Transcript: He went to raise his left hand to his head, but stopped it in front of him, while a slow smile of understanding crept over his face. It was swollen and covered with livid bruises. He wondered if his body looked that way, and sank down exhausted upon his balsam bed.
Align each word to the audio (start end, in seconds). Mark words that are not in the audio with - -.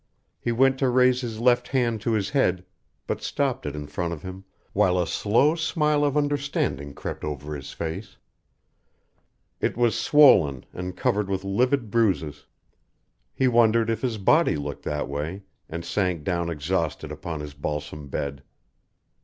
He 0.39 0.51
went 0.51 0.79
to 0.79 0.89
raise 0.89 1.21
his 1.21 1.39
left 1.39 1.67
hand 1.67 2.01
to 2.01 2.13
his 2.13 2.31
head, 2.31 2.65
but 3.05 3.21
stopped 3.21 3.67
it 3.67 3.75
in 3.75 3.85
front 3.85 4.13
of 4.13 4.23
him, 4.23 4.45
while 4.73 4.97
a 4.99 5.05
slow 5.05 5.53
smile 5.53 6.03
of 6.03 6.17
understanding 6.17 6.95
crept 6.95 7.23
over 7.23 7.55
his 7.55 7.71
face. 7.71 8.17
It 9.59 9.77
was 9.77 9.95
swollen 9.95 10.65
and 10.73 10.97
covered 10.97 11.29
with 11.29 11.43
livid 11.43 11.91
bruises. 11.91 12.47
He 13.31 13.47
wondered 13.47 13.91
if 13.91 14.01
his 14.01 14.17
body 14.17 14.55
looked 14.55 14.85
that 14.85 15.07
way, 15.07 15.43
and 15.69 15.85
sank 15.85 16.23
down 16.23 16.49
exhausted 16.49 17.11
upon 17.11 17.39
his 17.39 17.53
balsam 17.53 18.07
bed. 18.07 18.41